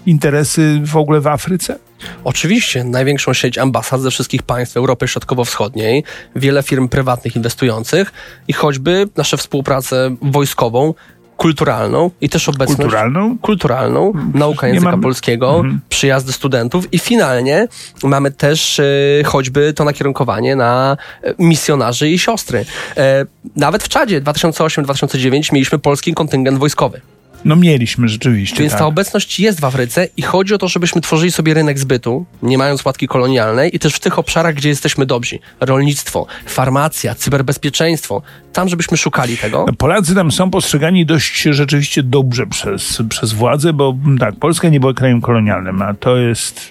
interesy 0.06 0.82
w 0.84 0.98
ogóle 0.98 1.22
w 1.22 1.28
Afryce? 1.28 1.80
Oczywiście, 2.24 2.84
największą 2.84 3.34
sieć 3.34 3.58
ambasad 3.58 4.02
ze 4.02 4.12
wszystkich 4.12 4.44
państw 4.44 4.78
Europy 4.78 5.08
Środkowo-Wschodniej, 5.08 6.04
wiele 6.36 6.64
firm 6.64 6.90
prywatnych 6.90 7.36
inwestujących 7.36 8.12
i 8.48 8.54
choćby 8.54 9.08
nasze 9.18 9.38
współpracę 9.38 10.16
wojskową, 10.22 10.94
kulturalną 11.38 12.12
i 12.22 12.30
też 12.30 12.50
obecność 12.50 12.78
Kulturalną? 12.82 13.38
kulturalną, 13.38 14.14
nauka 14.34 14.68
języka 14.68 14.92
mamy- 14.92 15.04
polskiego, 15.04 15.56
Mhm. 15.56 15.82
przyjazdy 15.90 16.32
studentów 16.34 16.94
i 16.94 17.00
finalnie 17.00 17.68
mamy 18.04 18.32
też 18.32 18.80
e, 18.80 18.84
choćby 19.26 19.74
to 19.74 19.84
nakierunkowanie 19.84 20.56
na 20.56 20.98
e, 21.24 21.34
misjonarzy 21.40 22.10
i 22.10 22.20
siostry. 22.20 22.66
E, 22.98 23.26
nawet 23.56 23.84
w 23.84 23.90
Czadzie 23.90 24.22
2008-2009 24.22 25.54
mieliśmy 25.54 25.80
polski 25.80 26.14
kontyngent 26.14 26.58
wojskowy. 26.58 27.02
No 27.46 27.56
mieliśmy 27.56 28.08
rzeczywiście. 28.08 28.60
Więc 28.60 28.72
tak. 28.72 28.80
ta 28.80 28.86
obecność 28.86 29.40
jest 29.40 29.62
w 29.62 29.66
Afryce 29.66 30.08
i 30.18 30.22
chodzi 30.22 30.54
o 30.54 30.58
to, 30.58 30.68
żebyśmy 30.68 31.02
tworzyli 31.02 31.32
sobie 31.32 31.54
rynek 31.54 31.80
zbytu, 31.80 32.26
nie 32.44 32.58
mając 32.58 32.86
łatki 32.86 33.08
kolonialnej 33.08 33.76
i 33.76 33.80
też 33.80 33.94
w 33.94 34.00
tych 34.00 34.20
obszarach, 34.20 34.56
gdzie 34.56 34.70
jesteśmy 34.70 35.06
dobrzy. 35.06 35.40
Rolnictwo, 35.60 36.28
farmacja, 36.46 37.16
cyberbezpieczeństwo. 37.16 38.22
Tam, 38.54 38.70
żebyśmy 38.70 38.98
szukali 38.98 39.38
tego. 39.38 39.66
Polacy 39.78 40.16
tam 40.16 40.32
są 40.32 40.52
postrzegani 40.52 41.06
dość 41.06 41.42
rzeczywiście 41.42 42.04
dobrze 42.04 42.48
przez, 42.48 43.02
przez 43.10 43.34
władzę, 43.34 43.74
bo 43.74 43.96
tak, 44.20 44.36
Polska 44.36 44.70
nie 44.70 44.80
była 44.80 44.94
krajem 44.94 45.22
kolonialnym, 45.22 45.82
a 45.82 45.94
to 45.94 46.18
jest 46.18 46.70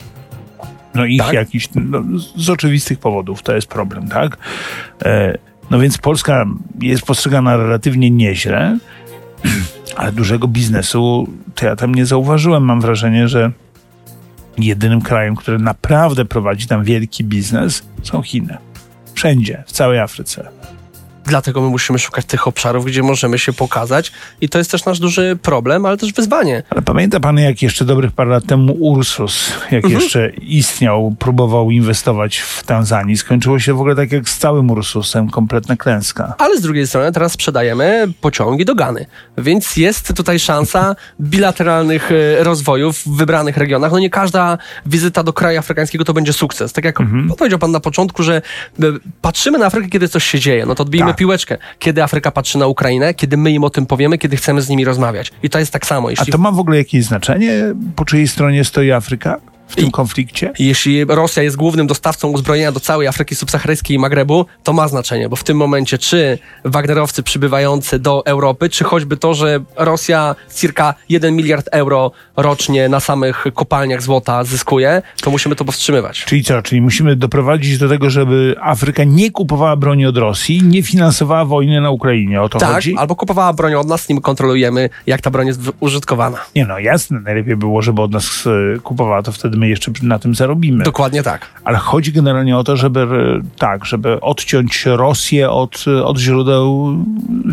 no 0.95 1.05
ich 1.05 1.21
Tak? 1.21 1.33
jakiś, 1.33 1.69
no, 1.75 2.03
z 2.37 2.51
oczywistych 2.51 2.99
powodów, 2.99 3.43
to 3.43 3.55
jest 3.55 3.67
problem, 3.67 4.09
tak? 4.09 4.37
E, 5.05 5.39
no 5.71 5.79
więc 5.79 5.99
Polska 5.99 6.47
jest 6.81 7.03
postrzegana 7.03 7.57
relatywnie 7.57 8.11
nieźle, 8.11 8.79
ale 9.97 10.13
dużego 10.13 10.49
biznesu 10.49 11.29
to 11.55 11.67
ja 11.67 11.77
tam 11.77 11.95
nie 11.95 12.07
zauważyłem. 12.07 12.65
Mam 12.65 12.81
wrażenie, 12.81 13.29
że 13.29 13.53
jedynym 14.59 15.01
krajem, 15.01 15.37
który 15.37 15.59
naprawdę 15.59 16.25
prowadzi 16.25 16.67
tam 16.67 16.85
wielki 16.85 17.25
biznes 17.25 17.83
są 18.03 18.23
Chiny. 18.23 18.59
Wszędzie, 19.15 19.65
w 19.67 19.73
całej 19.73 19.99
Afryce. 19.99 20.49
Dlatego 21.25 21.61
my 21.61 21.69
musimy 21.69 21.99
szukać 21.99 22.25
tych 22.25 22.47
obszarów, 22.49 22.85
gdzie 22.85 23.03
możemy 23.03 23.39
się 23.39 23.53
pokazać 23.53 24.13
i 24.41 24.49
to 24.49 24.59
jest 24.59 24.71
też 24.71 24.85
nasz 24.85 24.99
duży 24.99 25.39
problem, 25.43 25.87
ale 25.87 25.97
też 25.97 26.13
wyzwanie. 26.13 26.63
Ale 26.71 26.83
pamięta 26.83 27.21
pan, 27.21 27.39
jak 27.39 27.63
jeszcze 27.63 27.85
dobrych 27.85 28.13
parę 28.13 28.31
lat 28.31 28.47
temu 28.47 28.73
Ursus, 28.73 29.53
jak 29.71 29.85
Mhm. 29.85 29.95
jeszcze 30.03 30.31
istniał, 30.31 31.15
próbował 31.19 31.71
inwestować 31.71 32.39
w 32.39 32.63
Tanzanii. 32.65 33.17
Skończyło 33.17 33.59
się 33.59 33.75
w 33.75 33.81
ogóle 33.81 33.97
tak 33.97 34.13
jak 34.13 34.29
z 34.29 34.39
całym 34.39 34.71
Ursusem, 34.71 35.31
kompletna 35.31 35.77
klęska. 35.77 36.35
Ale 36.39 36.57
z 36.59 36.61
drugiej 36.61 36.87
strony 36.87 37.13
teraz 37.13 37.33
sprzedajemy 37.33 38.07
pociągi 38.21 38.65
do 38.65 38.75
Gany, 38.75 39.07
więc 39.39 39.77
jest 39.77 40.17
tutaj 40.17 40.39
szansa 40.39 40.97
bilateralnych 41.21 42.11
e, 42.13 42.45
rozwojów 42.45 42.99
w 42.99 43.17
wybranych 43.17 43.57
regionach. 43.57 43.93
No 43.93 43.99
nie 43.99 44.11
każda 44.11 44.59
wizyta 44.87 45.23
do 45.23 45.33
kraju 45.33 45.59
afrykańskiego 45.59 46.05
to 46.05 46.13
będzie 46.15 46.33
sukces. 46.33 46.73
Tak 46.73 46.85
jak 46.85 46.99
powiedział 47.39 47.59
pan 47.59 47.71
na 47.71 47.81
początku, 47.81 48.23
że 48.23 48.37
e, 48.37 48.83
patrzymy 49.21 49.59
na 49.59 49.67
Afrykę, 49.67 49.89
kiedy 49.89 50.09
coś 50.09 50.25
się 50.25 50.41
dzieje. 50.41 50.67
No 50.67 50.75
to 50.75 50.83
odbijmy 50.83 51.10
Piłeczkę. 51.15 51.59
Kiedy 51.79 52.03
Afryka 52.03 52.31
patrzy 52.31 52.59
na 52.59 52.67
Ukrainę, 52.67 53.15
kiedy 53.15 53.37
my 53.37 53.51
im 53.51 53.65
o 53.65 53.71
tym 53.71 53.87
powiemy, 53.87 54.19
kiedy 54.19 54.37
chcemy 54.37 54.63
z 54.63 54.69
nimi 54.69 54.85
rozmawiać. 54.85 55.33
I 55.43 55.51
to 55.51 55.59
jest 55.59 55.73
tak 55.73 55.87
samo. 55.87 56.09
A 56.09 56.11
Jeśli 56.11 56.33
to 56.33 56.39
ma 56.39 56.53
w 56.53 56.59
ogóle 56.59 56.77
jakieś 56.77 57.05
znaczenie, 57.05 57.53
po 57.97 58.05
czyjej 58.05 58.29
stronie 58.29 58.65
stoi 58.65 58.91
Afryka 58.91 59.37
w 59.71 59.77
tym 59.77 59.87
I- 59.89 59.91
konflikcie? 59.91 60.53
Jeśli 60.59 61.05
Rosja 61.05 61.43
jest 61.43 61.57
głównym 61.57 61.87
dostawcą 61.87 62.29
uzbrojenia 62.29 62.73
do 62.73 62.81
całej 62.81 63.09
Afryki 63.09 63.35
subsaharyjskiej 63.35 63.97
i 63.97 63.99
Magrebu, 63.99 64.47
to 64.63 64.73
ma 64.73 64.89
znaczenie, 64.89 65.29
bo 65.29 65.37
w 65.37 65.45
tym 65.45 65.57
momencie 65.57 65.99
czy 65.99 66.39
Wagnerowcy 66.65 67.23
przybywający 67.23 67.99
do 67.99 68.27
Europy, 68.27 68.69
czy 68.69 68.85
choćby 68.85 69.17
to, 69.17 69.35
że 69.35 69.61
Rosja 69.77 70.35
circa 70.55 70.95
1 71.09 71.37
miliard 71.37 71.69
euro 71.73 72.11
rocznie 72.37 72.89
na 72.89 73.01
samych 73.01 73.45
kopalniach 73.55 74.03
złota 74.03 74.45
zyskuje, 74.45 75.03
to 75.23 75.31
musimy 75.31 75.57
to 75.57 75.65
powstrzymywać. 75.65 76.25
Czyli 76.25 76.45
co? 76.45 76.63
Czyli 76.63 76.81
musimy 76.81 77.17
doprowadzić 77.17 77.79
do 77.79 77.89
tego, 77.89 78.11
żeby 78.11 78.55
Afryka 78.61 79.05
nie 79.05 79.31
kupowała 79.31 79.77
broni 79.77 80.07
od 80.07 80.17
Rosji, 80.17 80.63
nie 80.63 80.83
finansowała 80.83 81.45
wojny 81.45 81.81
na 81.81 81.91
Ukrainie. 81.91 82.43
O 82.43 82.49
to 82.49 82.59
Tak, 82.59 82.73
chodzi? 82.75 82.97
albo 82.97 83.17
kupowała 83.17 83.53
broń 83.53 83.75
od 83.75 83.87
nas, 83.87 84.09
nim 84.09 84.21
kontrolujemy, 84.21 84.91
jak 85.07 85.21
ta 85.21 85.31
broń 85.31 85.47
jest 85.47 85.61
użytkowana. 85.81 86.39
Nie 86.57 86.65
no, 86.67 86.79
jasne, 86.79 87.21
najlepiej 87.21 87.57
było, 87.57 87.83
żeby 87.83 88.03
od 88.03 88.13
nas 88.13 88.45
e, 88.77 88.81
kupowała, 88.81 89.23
to 89.23 89.33
wtedy 89.33 89.57
my 89.61 89.69
jeszcze 89.69 89.93
na 90.03 90.19
tym 90.19 90.35
zarobimy. 90.35 90.85
Dokładnie 90.85 91.23
tak. 91.23 91.47
Ale 91.65 91.79
chodzi 91.79 92.13
generalnie 92.13 92.57
o 92.57 92.65
to, 92.65 92.77
żeby 92.77 93.01
e, 93.01 93.59
tak, 93.59 93.85
żeby 93.85 94.21
odciąć 94.21 94.87
Rosję 94.87 95.51
od, 95.51 95.85
e, 95.87 96.05
od 96.05 96.19
źródeł 96.19 96.97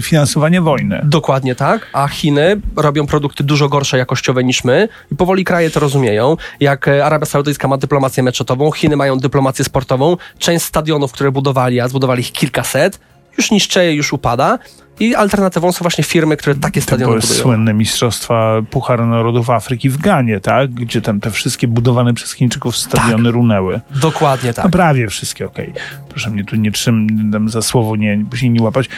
finansowania 0.02 0.62
wojny. 0.62 1.02
Dokładnie 1.04 1.56
tak, 1.56 1.88
a 1.94 2.08
Chiny 2.08 2.62
robią 2.76 3.08
produkty 3.08 3.44
dużo 3.44 3.70
gorsze 3.70 3.98
jakościowe 3.98 4.44
niż 4.44 4.64
my 4.64 4.90
i 5.12 5.16
powoli 5.16 5.44
kraje 5.44 5.70
to 5.70 5.80
rozumieją. 5.80 6.38
Jak 6.60 6.88
e, 6.88 7.06
Arabia 7.06 7.26
Saudyjska 7.26 7.68
ma 7.68 7.78
dyplomację 7.78 8.24
meczetową, 8.24 8.72
Chiny 8.72 8.96
mają 8.96 9.18
dyplomację 9.20 9.66
sportową, 9.66 10.18
część 10.40 10.66
stadionów, 10.66 11.12
które 11.12 11.32
budowali, 11.32 11.80
a 11.80 11.88
zbudowali 11.88 12.20
ich 12.22 12.32
kilkaset, 12.32 13.00
już 13.38 13.52
niszczeje, 13.52 13.94
już 13.94 14.14
upada 14.14 14.60
i 15.00 15.16
alternatywą 15.16 15.72
są 15.72 15.84
właśnie 15.84 16.04
firmy, 16.04 16.38
które 16.38 16.56
takie 16.56 16.80
To 16.82 16.84
stadiony 16.84 17.12
były 17.12 17.22
budują. 17.22 17.42
słynne 17.42 17.74
mistrzostwa 17.74 18.62
Pucharu 18.70 19.06
Narodów 19.06 19.50
Afryki 19.50 19.90
w 19.90 19.98
Ganie, 19.98 20.40
tak? 20.40 20.72
Gdzie 20.72 21.02
tam 21.02 21.20
te 21.20 21.32
wszystkie 21.32 21.68
budowane 21.68 22.14
przez 22.14 22.32
Chińczyków 22.34 22.78
stadiony 22.78 23.32
runęły. 23.32 23.80
Dokładnie 24.02 24.54
tak. 24.54 24.66
No 24.66 24.72
prawie 24.72 25.08
wszystkie, 25.08 25.46
okej. 25.46 25.74
Proszę 26.10 26.30
mnie 26.30 26.44
tu 26.44 26.56
nie 26.56 26.72
trzymam 26.72 27.50
za 27.50 27.62
słowo, 27.62 27.96
nie, 27.96 28.26
później 28.30 28.52
nie 28.52 28.62
łapać. 28.62 28.90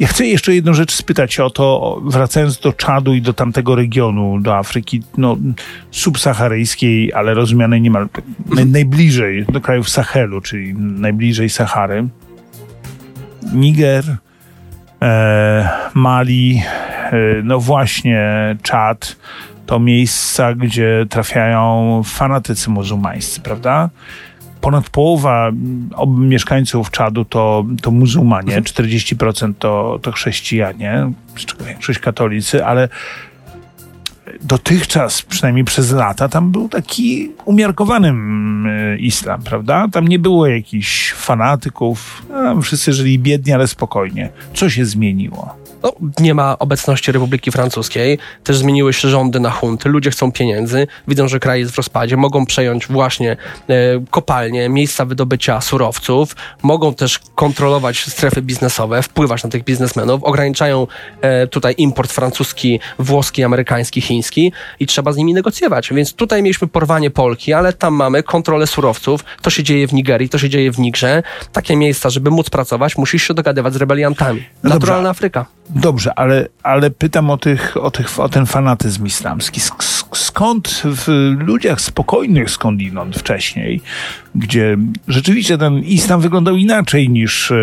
Ja 0.00 0.06
chcę 0.06 0.26
jeszcze 0.26 0.54
jedną 0.54 0.74
rzecz 0.74 0.92
spytać 0.92 1.40
o 1.40 1.50
to, 1.50 2.00
wracając 2.04 2.58
do 2.60 2.72
Czadu 2.72 3.14
i 3.14 3.22
do 3.22 3.32
tamtego 3.32 3.74
regionu, 3.74 4.40
do 4.40 4.56
Afryki 4.56 5.02
no, 5.16 5.36
subsaharyjskiej, 5.90 7.12
ale 7.12 7.34
rozumianej 7.34 7.80
niemal 7.80 8.08
naj, 8.54 8.66
najbliżej 8.66 9.44
do 9.48 9.60
krajów 9.60 9.88
Sahelu, 9.88 10.40
czyli 10.40 10.74
najbliżej 10.74 11.50
Sahary. 11.50 12.08
Niger, 13.52 14.16
Mali, 15.94 16.62
e, 17.12 17.12
no 17.42 17.60
właśnie 17.60 18.20
Czad, 18.62 19.16
to 19.66 19.78
miejsca, 19.78 20.54
gdzie 20.54 21.06
trafiają 21.08 22.02
fanatycy 22.04 22.70
muzułmańscy, 22.70 23.40
prawda? 23.40 23.90
Ponad 24.60 24.90
połowa 24.90 25.50
mieszkańców 26.08 26.90
Czadu 26.90 27.24
to, 27.24 27.64
to 27.82 27.90
muzułmanie, 27.90 28.62
40% 28.62 29.52
to, 29.58 29.98
to 30.02 30.12
chrześcijanie, 30.12 31.10
z 31.36 31.44
czego 31.44 31.64
większość 31.64 31.98
katolicy, 31.98 32.64
ale 32.64 32.88
dotychczas, 34.42 35.22
przynajmniej 35.22 35.64
przez 35.64 35.92
lata, 35.92 36.28
tam 36.28 36.52
był 36.52 36.68
taki 36.68 37.30
umiarkowany 37.44 38.08
mm, 38.08 38.98
islam, 38.98 39.42
prawda? 39.42 39.88
Tam 39.92 40.08
nie 40.08 40.18
było 40.18 40.46
jakichś 40.46 41.12
fanatyków, 41.12 42.26
wszyscy 42.62 42.92
żyli 42.92 43.18
biednie, 43.18 43.54
ale 43.54 43.66
spokojnie. 43.66 44.30
Co 44.54 44.70
się 44.70 44.84
zmieniło? 44.84 45.63
No, 45.84 45.92
nie 46.20 46.34
ma 46.34 46.58
obecności 46.58 47.12
Republiki 47.12 47.50
Francuskiej, 47.50 48.18
też 48.44 48.56
zmieniły 48.56 48.92
się 48.92 49.08
rządy 49.08 49.40
na 49.40 49.50
hunty, 49.50 49.88
ludzie 49.88 50.10
chcą 50.10 50.32
pieniędzy, 50.32 50.86
widzą, 51.08 51.28
że 51.28 51.40
kraj 51.40 51.60
jest 51.60 51.72
w 51.72 51.76
rozpadzie, 51.76 52.16
mogą 52.16 52.46
przejąć 52.46 52.86
właśnie 52.86 53.36
e, 53.68 53.74
kopalnie, 54.10 54.68
miejsca 54.68 55.04
wydobycia 55.04 55.60
surowców, 55.60 56.36
mogą 56.62 56.94
też 56.94 57.20
kontrolować 57.34 58.04
strefy 58.04 58.42
biznesowe, 58.42 59.02
wpływać 59.02 59.44
na 59.44 59.50
tych 59.50 59.64
biznesmenów, 59.64 60.24
ograniczają 60.24 60.86
e, 61.20 61.46
tutaj 61.46 61.74
import 61.78 62.12
francuski, 62.12 62.80
włoski, 62.98 63.44
amerykański, 63.44 64.00
chiński 64.00 64.52
i 64.80 64.86
trzeba 64.86 65.12
z 65.12 65.16
nimi 65.16 65.34
negocjować. 65.34 65.92
Więc 65.92 66.12
tutaj 66.12 66.42
mieliśmy 66.42 66.68
porwanie 66.68 67.10
Polki, 67.10 67.52
ale 67.52 67.72
tam 67.72 67.94
mamy 67.94 68.22
kontrolę 68.22 68.66
surowców, 68.66 69.24
to 69.42 69.50
się 69.50 69.62
dzieje 69.62 69.88
w 69.88 69.92
Nigerii, 69.92 70.28
to 70.28 70.38
się 70.38 70.48
dzieje 70.48 70.72
w 70.72 70.78
Nigrze. 70.78 71.22
Takie 71.52 71.76
miejsca, 71.76 72.10
żeby 72.10 72.30
móc 72.30 72.50
pracować, 72.50 72.98
musisz 72.98 73.22
się 73.22 73.34
dogadywać 73.34 73.72
z 73.72 73.76
rebeliantami. 73.76 74.40
No 74.40 74.70
dobrze. 74.70 74.74
Naturalna 74.74 75.10
Afryka. 75.10 75.46
Dobrze, 75.74 76.18
ale, 76.18 76.48
ale 76.62 76.90
pytam 76.90 77.30
o, 77.30 77.36
tych, 77.36 77.76
o, 77.76 77.90
tych, 77.90 78.20
o 78.20 78.28
ten 78.28 78.46
fanatyzm 78.46 79.06
islamski. 79.06 79.60
Sk- 79.60 79.82
sk- 79.82 80.04
Skąd 80.16 80.82
w 80.84 81.34
ludziach 81.38 81.80
spokojnych 81.80 82.50
skądinąd 82.50 83.16
wcześniej, 83.16 83.80
gdzie 84.34 84.76
rzeczywiście 85.08 85.58
ten 85.58 85.78
islam 85.78 86.20
wyglądał 86.20 86.56
inaczej 86.56 87.10
niż, 87.10 87.50
e, 87.50 87.56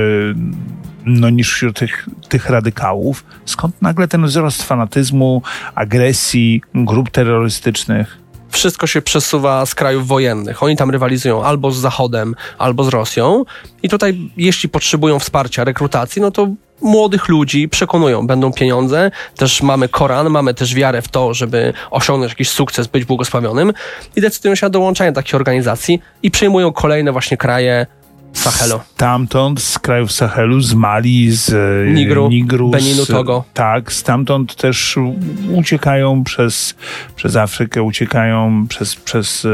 no, 1.06 1.30
niż 1.30 1.54
wśród 1.54 1.80
tych, 1.80 2.10
tych 2.30 2.50
radykałów, 2.50 3.26
skąd 3.46 3.82
nagle 3.82 4.08
ten 4.08 4.26
wzrost 4.26 4.64
fanatyzmu, 4.64 5.42
agresji, 5.76 6.62
grup 6.74 7.10
terrorystycznych? 7.10 8.22
wszystko 8.50 8.88
się 8.88 9.02
przesuwa 9.02 9.66
z 9.66 9.76
krajów 9.76 10.08
wojennych. 10.08 10.64
Oni 10.64 10.78
tam 10.78 10.90
rywalizują 10.90 11.44
albo 11.44 11.72
z 11.72 11.78
Zachodem, 11.78 12.36
albo 12.58 12.84
z 12.84 12.88
Rosją. 12.88 13.46
I 13.84 13.90
tutaj, 13.90 14.32
jeśli 14.38 14.70
potrzebują 14.70 15.20
wsparcia, 15.20 15.64
rekrutacji, 15.64 16.22
no 16.22 16.32
to 16.32 16.48
młodych 16.82 17.30
ludzi 17.30 17.70
przekonują, 17.70 18.28
będą 18.28 18.54
pieniądze. 18.54 19.12
Też 19.36 19.62
mamy 19.62 19.90
Koran, 19.90 20.30
mamy 20.30 20.54
też 20.54 20.76
wiarę 20.76 21.02
w 21.02 21.08
to, 21.08 21.34
żeby 21.34 21.74
osiągnąć 21.92 22.32
jakiś 22.32 22.50
sukces, 22.50 22.88
być 22.88 23.06
błogosławionym. 23.06 23.74
I 24.16 24.22
decydują 24.22 24.56
się 24.56 24.66
na 24.66 24.70
dołączenie 24.70 25.12
takich 25.12 25.36
organizacji 25.36 26.02
i 26.24 26.32
przejmują 26.32 26.74
kolejne 26.74 27.12
właśnie 27.12 27.38
kraje 27.38 27.86
Sahelu. 28.34 28.80
Stamtąd, 28.94 29.62
z 29.64 29.80
krajów 29.80 30.12
Sahelu, 30.12 30.62
z 30.62 30.74
Mali, 30.74 31.32
z 31.32 31.50
e, 31.54 31.92
Nigru, 31.94 32.30
Nigru 32.30 32.70
Beninu, 32.70 33.06
Togo. 33.06 33.44
Tak, 33.54 33.94
stamtąd 33.94 34.56
też 34.56 34.98
uciekają 35.54 36.24
przez, 36.24 36.76
przez 37.16 37.36
Afrykę, 37.36 37.84
uciekają 37.84 38.66
przez, 38.70 38.96
przez, 38.96 39.46
e, 39.46 39.50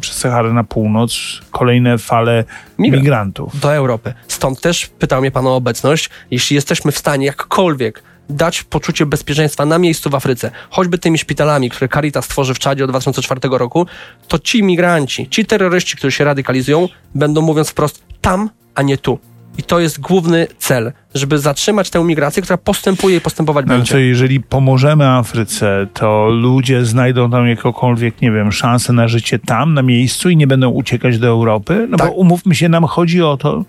przez 0.00 0.16
Saharę 0.16 0.52
na 0.52 0.64
północ 0.64 1.16
kolejne 1.50 1.98
fale 1.98 2.44
Migra- 2.78 2.96
migrantów. 2.98 3.60
do 3.60 3.74
Europy. 3.74 4.14
Stąd 4.28 4.60
też 4.60 4.86
pytał 4.86 5.20
mnie 5.20 5.30
pan 5.30 5.46
o 5.46 5.56
obecność. 5.56 6.10
Jeśli 6.30 6.54
jesteśmy 6.54 6.92
w 6.92 6.98
stanie 6.98 7.26
jakkolwiek 7.26 8.02
dać 8.30 8.62
poczucie 8.62 9.06
bezpieczeństwa 9.06 9.66
na 9.66 9.78
miejscu 9.78 10.10
w 10.10 10.14
Afryce, 10.14 10.50
choćby 10.70 10.98
tymi 10.98 11.18
szpitalami, 11.18 11.70
które 11.70 11.88
Caritas 11.88 12.28
tworzy 12.28 12.54
w 12.54 12.58
Czadzie 12.58 12.84
od 12.84 12.90
2004 12.90 13.40
roku, 13.50 13.86
to 14.28 14.38
ci 14.38 14.62
migranci, 14.62 15.28
ci 15.28 15.44
terroryści, 15.44 15.96
którzy 15.96 16.16
się 16.16 16.24
radykalizują, 16.24 16.88
będą 17.14 17.42
mówiąc 17.42 17.68
wprost 17.70 18.02
tam, 18.26 18.50
a 18.74 18.82
nie 18.82 18.98
tu. 18.98 19.18
I 19.58 19.62
to 19.62 19.80
jest 19.80 20.00
główny 20.00 20.46
cel, 20.58 20.92
żeby 21.14 21.38
zatrzymać 21.38 21.90
tę 21.90 22.04
migrację, 22.04 22.42
która 22.42 22.56
postępuje 22.56 23.16
i 23.16 23.20
postępować 23.20 23.66
No, 23.68 23.74
będzie. 23.74 23.92
co, 23.92 23.98
jeżeli 23.98 24.40
pomożemy 24.40 25.08
Afryce, 25.08 25.86
to 25.94 26.28
ludzie 26.28 26.84
znajdą 26.84 27.30
tam 27.30 27.48
jakąkolwiek, 27.48 28.22
nie 28.22 28.32
wiem, 28.32 28.52
szansę 28.52 28.92
na 28.92 29.08
życie 29.08 29.38
tam, 29.38 29.74
na 29.74 29.82
miejscu 29.82 30.30
i 30.30 30.36
nie 30.36 30.46
będą 30.46 30.68
uciekać 30.70 31.18
do 31.18 31.26
Europy? 31.26 31.86
No 31.90 31.96
Tak. 31.96 32.08
bo 32.08 32.14
umówmy 32.14 32.54
się, 32.54 32.68
nam 32.68 32.84
chodzi 32.84 33.22
o 33.22 33.36
to, 33.36 33.64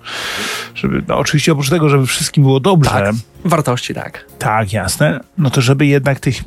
żeby, 0.75 1.03
no 1.07 1.17
oczywiście 1.17 1.51
oprócz 1.51 1.69
tego, 1.69 1.89
żeby 1.89 2.05
wszystkim 2.05 2.43
było 2.43 2.59
dobrze, 2.59 2.89
Tak, 2.89 3.15
wartości, 3.45 3.93
tak. 3.93 4.25
Tak, 4.39 4.73
jasne. 4.73 5.19
No 5.37 5.49
to 5.49 5.61
żeby 5.61 5.85
jednak 5.85 6.19
tych, 6.19 6.41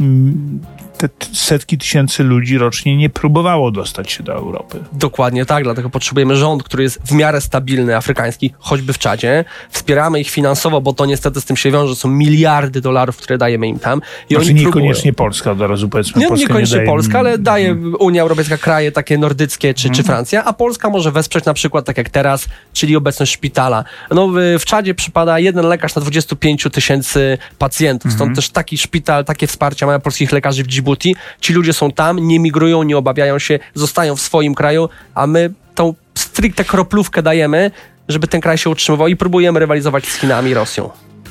te 1.09 1.27
setki 1.33 1.79
tysięcy 1.79 2.23
ludzi 2.25 2.59
rocznie 2.59 2.97
nie 2.97 3.11
próbowało 3.11 3.71
dostać 3.71 4.13
się 4.13 4.23
do 4.23 4.33
Europy. 4.35 4.79
Dokładnie 4.93 5.47
tak, 5.47 5.65
dlatego 5.65 5.91
potrzebujemy 5.91 6.37
rząd, 6.37 6.63
który 6.63 6.83
jest 6.83 7.01
w 7.05 7.13
miarę 7.13 7.41
stabilny, 7.41 7.97
afrykański, 7.97 8.53
choćby 8.59 8.93
w 8.93 8.99
Czadzie. 8.99 9.45
Wspieramy 9.71 10.21
ich 10.21 10.31
finansowo, 10.31 10.81
bo 10.81 10.93
to 10.93 11.07
niestety 11.07 11.41
z 11.41 11.45
tym 11.45 11.57
się 11.57 11.71
wiąże, 11.71 11.97
są 11.97 12.09
miliardy 12.09 12.81
dolarów, 12.81 13.17
które 13.17 13.39
dajemy 13.39 13.67
im 13.69 13.79
tam. 13.79 14.01
I 14.31 14.35
Znaczy 14.35 14.51
oni 14.51 14.61
niekoniecznie 14.65 15.13
Polska, 15.13 15.51
od 15.51 15.61
razu 15.61 15.89
powiedzmy. 15.89 16.21
Nie, 16.23 16.29
Polska 16.29 16.49
niekoniecznie 16.49 16.77
daje- 16.77 16.87
Polska, 16.89 17.19
ale 17.19 17.39
daje 17.39 17.75
Unia 17.99 18.23
Europejska 18.23 18.59
kraje 18.59 18.93
takie 18.93 19.19
nordyckie 19.19 19.75
czy, 19.75 19.89
Mhm. 19.89 19.97
czy 19.97 20.07
Francja, 20.09 20.45
a 20.45 20.53
Polska 20.53 20.91
może 20.91 21.13
wesprzeć 21.13 21.45
na 21.45 21.55
przykład 21.55 21.85
tak 21.85 21.99
jak 21.99 22.11
teraz, 22.11 22.47
czyli 22.73 22.97
obecność 22.97 23.33
szpitala. 23.33 23.85
No 24.11 24.29
w, 24.59 24.65
Czadzie 24.65 24.95
przypada 24.95 25.39
jeden 25.39 25.67
lekarz 25.67 25.95
na 25.95 26.03
25 26.03 26.71
tysięcy 26.71 27.39
pacjentów, 27.59 28.07
Mhm. 28.13 28.19
stąd 28.19 28.37
też 28.37 28.51
taki 28.51 28.79
szpital, 28.79 29.25
takie 29.25 29.47
wsparcie 29.47 29.87
mają 29.87 30.01
polskich 30.01 30.33
lekarzy 30.33 30.63
w 30.63 30.67
Djibouti. 30.67 30.90
Ci 31.41 31.53
ludzie 31.53 31.73
są 31.73 31.93
tam, 31.93 32.19
nie 32.19 32.41
migrują, 32.41 32.83
nie 32.83 32.99
obawiają 32.99 33.39
się, 33.39 33.59
zostają 33.75 34.17
w 34.17 34.21
swoim 34.21 34.55
kraju, 34.55 34.89
a 35.15 35.27
my 35.27 35.51
tą 35.75 35.95
stricte 36.15 36.65
kroplówkę 36.65 37.23
dajemy, 37.23 37.71
żeby 38.09 38.29
ten 38.29 38.41
kraj 38.41 38.59
się 38.59 38.71
utrzymywał 38.71 39.09
i 39.09 39.17
próbujemy 39.17 39.61
rywalizować 39.61 40.07
z 40.07 40.15
Chinami 40.17 40.51
i 40.51 40.55
Rosją. 40.55 40.91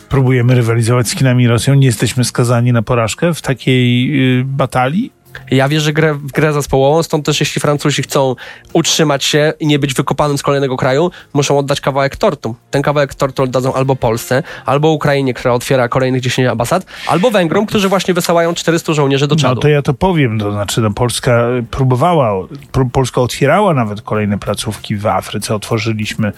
Próbujemy 0.10 0.56
rywalizować 0.56 1.08
z 1.08 1.16
Chinami 1.16 1.44
i 1.44 1.48
Rosją. 1.48 1.74
Nie 1.74 1.88
jesteśmy 1.88 2.24
skazani 2.24 2.74
na 2.74 2.82
porażkę 2.82 3.34
w 3.34 3.42
takiej 3.42 4.12
y, 4.40 4.44
batalii? 4.46 5.12
Ja 5.52 5.70
wierzę 5.70 5.94
grę, 5.94 6.14
w 6.14 6.32
grę 6.32 6.54
zespołową, 6.54 7.04
stąd 7.04 7.26
też 7.26 7.40
jeśli 7.40 7.62
Francuzi 7.62 8.02
chcą 8.02 8.36
utrzymać 8.74 9.24
się 9.24 9.54
i 9.60 9.68
nie 9.68 9.80
być 9.80 9.94
wykopanym 9.94 10.38
z 10.38 10.44
kolejnego 10.44 10.78
kraju, 10.78 11.12
muszą 11.34 11.58
oddać 11.58 11.82
kawałek 11.82 12.16
tortu. 12.16 12.56
Ten 12.72 12.82
kawałek 12.82 13.16
tortu 13.16 13.44
oddadzą 13.44 13.74
albo 13.74 13.96
Polsce, 13.96 14.44
albo 14.66 14.90
Ukrainie, 14.92 15.34
która 15.34 15.54
otwiera 15.54 15.88
kolejnych 15.88 16.22
10 16.22 16.48
ambasad, 16.48 16.86
albo 17.08 17.32
Węgrom, 17.32 17.66
którzy 17.66 17.90
właśnie 17.90 18.14
wysyłają 18.14 18.54
400 18.54 18.94
żołnierzy 18.94 19.28
do 19.28 19.36
No 19.36 19.42
Czadu. 19.42 19.62
to 19.62 19.68
ja 19.68 19.82
to 19.82 19.94
powiem, 19.94 20.40
to 20.40 20.52
znaczy 20.52 20.82
no, 20.82 20.92
Polska 20.92 21.44
próbowała, 21.72 22.48
pró- 22.74 22.90
Polska 22.92 23.22
otwierała 23.22 23.74
nawet 23.74 24.02
kolejne 24.02 24.40
placówki 24.40 24.96
w 24.96 25.08
Afryce. 25.08 25.56
Otworzyliśmy 25.56 26.32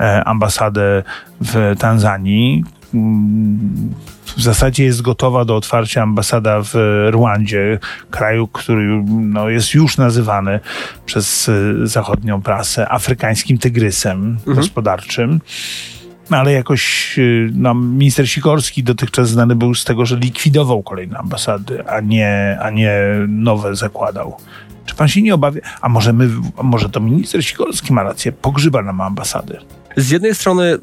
e, 0.00 0.24
ambasadę 0.24 1.02
w 1.40 1.74
Tanzanii. 1.78 2.64
W 4.36 4.42
zasadzie 4.42 4.84
jest 4.84 5.02
gotowa 5.02 5.44
do 5.44 5.56
otwarcia 5.56 6.02
ambasada 6.02 6.62
w 6.62 6.74
Rwandzie, 7.10 7.78
kraju, 8.10 8.46
który 8.46 9.04
no, 9.06 9.48
jest 9.48 9.74
już 9.74 9.96
nazywany 9.96 10.60
przez 11.06 11.48
e, 11.48 11.52
zachodnią 11.86 12.42
prasę 12.42 12.88
afrykańskim 12.88 13.58
tygrysem 13.58 14.38
gospodarczym. 14.46 15.40
No, 16.30 16.36
ale 16.36 16.52
jakoś 16.52 17.14
y, 17.18 17.50
no, 17.54 17.74
minister 17.74 18.30
Sikorski 18.30 18.82
dotychczas 18.82 19.28
znany 19.28 19.56
był 19.56 19.74
z 19.74 19.84
tego, 19.84 20.06
że 20.06 20.16
likwidował 20.16 20.82
kolejne 20.82 21.18
ambasady, 21.18 21.88
a 21.88 22.00
nie, 22.00 22.58
a 22.60 22.70
nie 22.70 23.00
nowe 23.28 23.76
zakładał. 23.76 24.36
Czy 24.86 24.94
pan 24.94 25.08
się 25.08 25.22
nie 25.22 25.34
obawia? 25.34 25.60
A 25.80 25.88
może, 25.88 26.12
my, 26.12 26.28
a 26.56 26.62
może 26.62 26.88
to 26.88 27.00
minister 27.00 27.44
Sikorski 27.44 27.92
ma 27.92 28.02
rację, 28.02 28.32
pogrzyba 28.32 28.82
nam 28.82 29.00
ambasady. 29.00 29.58
Z 29.96 30.10
jednej 30.10 30.34
strony 30.34 30.64
e, 30.64 30.78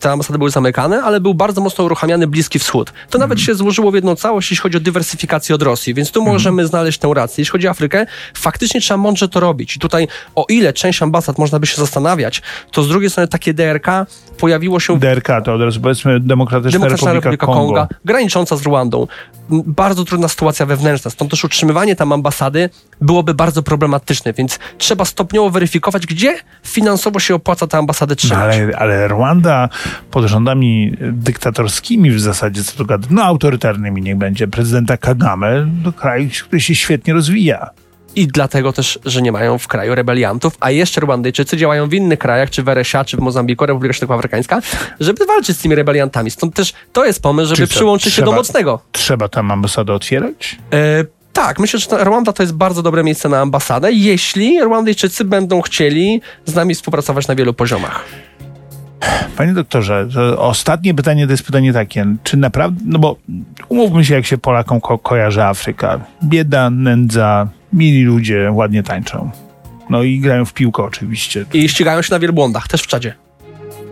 te 0.00 0.10
ambasady 0.10 0.38
były 0.38 0.50
zamykane, 0.50 1.02
ale 1.02 1.20
był 1.20 1.34
bardzo 1.34 1.60
mocno 1.60 1.84
uruchamiany 1.84 2.26
Bliski 2.26 2.58
Wschód. 2.58 2.92
To 3.10 3.18
nawet 3.18 3.40
się 3.40 3.54
złożyło 3.54 3.90
w 3.90 3.94
jedną 3.94 4.16
całość, 4.16 4.50
jeśli 4.50 4.62
chodzi 4.62 4.76
o 4.76 4.80
dywersyfikację 4.80 5.54
od 5.54 5.62
Rosji, 5.62 5.94
więc 5.94 6.10
tu 6.10 6.24
możemy 6.24 6.66
znaleźć 6.66 6.98
tę 6.98 7.10
rację. 7.14 7.42
Jeśli 7.42 7.52
chodzi 7.52 7.68
o 7.68 7.70
Afrykę, 7.70 8.06
faktycznie 8.34 8.80
trzeba 8.80 8.98
mądrze 8.98 9.28
to 9.28 9.40
robić. 9.40 9.76
I 9.76 9.78
tutaj, 9.78 10.08
o 10.34 10.46
ile 10.48 10.72
część 10.72 11.02
ambasad 11.02 11.38
można 11.38 11.58
by 11.58 11.66
się 11.66 11.76
zastanawiać, 11.76 12.42
to 12.70 12.82
z 12.82 12.88
drugiej 12.88 13.10
strony 13.10 13.28
takie 13.28 13.54
DRK 13.54 13.86
pojawiło 14.38 14.80
się 14.80 14.98
DRK 14.98 15.28
to 15.44 15.54
od 15.54 15.60
razu 15.60 15.80
powiedzmy 15.80 16.20
Demokratyczna, 16.20 16.78
Demokratyczna 16.78 17.12
Republika, 17.12 17.30
Republika 17.30 17.46
Kongo. 17.46 17.80
Konga, 17.80 17.88
granicząca 18.04 18.56
z 18.56 18.62
Rwandą. 18.62 19.06
Bardzo 19.50 20.04
trudna 20.04 20.28
sytuacja 20.28 20.66
wewnętrzna, 20.66 21.10
stąd 21.10 21.30
też 21.30 21.44
utrzymywanie 21.44 21.96
tam 21.96 22.12
ambasady 22.12 22.70
byłoby 23.00 23.34
bardzo 23.34 23.62
problematyczne, 23.62 24.32
więc 24.32 24.58
trzeba 24.78 25.04
stopniowo 25.04 25.50
weryfikować, 25.50 26.06
gdzie 26.06 26.38
finansowo 26.62 27.20
się 27.20 27.34
opłaca 27.34 27.66
te 27.66 27.78
ambasady 27.78 28.16
No, 28.30 28.53
ale, 28.78 29.08
Rwanda 29.08 29.68
pod 30.10 30.26
rządami 30.26 30.96
dyktatorskimi 31.00 32.10
w 32.10 32.20
zasadzie, 32.20 32.64
co 32.64 32.84
gadać, 32.84 33.10
no 33.10 33.22
autorytarnymi 33.22 34.02
niech 34.02 34.16
będzie, 34.16 34.48
prezydenta 34.48 34.96
Kagame, 34.96 35.66
to 35.84 35.92
kraj, 35.92 36.30
który 36.44 36.60
się 36.60 36.74
świetnie 36.74 37.14
rozwija. 37.14 37.70
I 38.16 38.26
dlatego 38.26 38.72
też, 38.72 38.98
że 39.04 39.22
nie 39.22 39.32
mają 39.32 39.58
w 39.58 39.68
kraju 39.68 39.94
rebeliantów, 39.94 40.56
a 40.60 40.70
jeszcze 40.70 41.00
Rwandyjczycy 41.00 41.56
działają 41.56 41.88
w 41.88 41.94
innych 41.94 42.18
krajach, 42.18 42.50
czy 42.50 42.62
w 42.62 42.68
RSA, 42.68 43.04
czy 43.04 43.16
w 43.16 43.20
Mozambiku, 43.20 43.66
Republika 43.66 43.92
Środkowoafrykańska, 43.92 44.60
żeby 45.00 45.26
walczyć 45.26 45.56
z 45.56 45.62
tymi 45.62 45.74
rebeliantami. 45.74 46.30
Stąd 46.30 46.54
też 46.54 46.72
to 46.92 47.04
jest 47.04 47.22
pomysł, 47.22 47.54
żeby 47.54 47.68
przyłączyć 47.68 48.14
się 48.14 48.22
do 48.22 48.26
trzeba- 48.26 48.36
mocnego. 48.36 48.80
Trzeba 48.92 49.28
tam 49.28 49.50
ambasadę 49.50 49.92
otwierać? 49.92 50.58
E, 50.72 51.04
tak, 51.32 51.58
myślę, 51.58 51.80
że 51.80 52.04
Rwanda 52.04 52.32
to 52.32 52.42
jest 52.42 52.54
bardzo 52.54 52.82
dobre 52.82 53.04
miejsce 53.04 53.28
na 53.28 53.40
ambasadę, 53.40 53.92
jeśli 53.92 54.60
Rwandyjczycy 54.64 55.24
będą 55.24 55.60
chcieli 55.60 56.20
z 56.46 56.54
nami 56.54 56.74
współpracować 56.74 57.28
na 57.28 57.34
wielu 57.34 57.54
poziomach. 57.54 58.04
Panie 59.36 59.52
doktorze, 59.52 60.08
to 60.14 60.38
ostatnie 60.48 60.94
pytanie 60.94 61.26
to 61.26 61.32
jest 61.32 61.46
pytanie 61.46 61.72
takie, 61.72 62.06
czy 62.22 62.36
naprawdę, 62.36 62.80
no 62.86 62.98
bo 62.98 63.16
umówmy 63.68 64.04
się, 64.04 64.14
jak 64.14 64.26
się 64.26 64.38
Polakom 64.38 64.80
ko- 64.80 64.98
kojarzy 64.98 65.42
Afryka. 65.44 66.00
Bieda, 66.24 66.70
nędza, 66.70 67.48
mili 67.72 68.04
ludzie, 68.04 68.48
ładnie 68.52 68.82
tańczą. 68.82 69.30
No 69.90 70.02
i 70.02 70.20
grają 70.20 70.44
w 70.44 70.52
piłkę 70.54 70.82
oczywiście. 70.82 71.44
I 71.52 71.68
ścigają 71.68 72.02
się 72.02 72.14
na 72.14 72.18
wielbłądach, 72.18 72.68
też 72.68 72.82
w 72.82 72.86
Czadzie. 72.86 73.14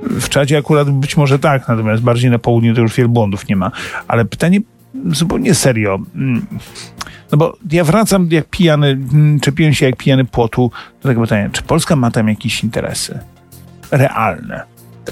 W 0.03 0.29
czacie 0.29 0.59
akurat 0.59 0.91
być 0.91 1.17
może 1.17 1.39
tak, 1.39 1.69
natomiast 1.69 2.03
bardziej 2.03 2.31
na 2.31 2.39
południu 2.39 2.75
to 2.75 2.81
już 2.81 2.95
wielbłądów 2.95 3.49
nie 3.49 3.57
ma. 3.57 3.71
Ale 4.09 4.25
pytanie 4.25 4.61
zupełnie 5.07 5.55
serio. 5.55 5.99
Mm, 6.15 6.47
No 7.33 7.39
bo 7.39 7.57
ja 7.71 7.85
wracam 7.85 8.29
jak 8.31 8.45
pijany, 8.49 8.89
mm, 8.89 9.41
czepiłem 9.41 9.75
się 9.75 9.87
jak 9.87 9.97
pijany 9.97 10.25
płotu 10.25 10.71
do 11.03 11.09
tego 11.09 11.21
pytania, 11.21 11.49
czy 11.53 11.63
Polska 11.63 11.97
ma 11.97 12.11
tam 12.11 12.29
jakieś 12.29 12.65
interesy 12.65 13.19
realne? 13.91 14.63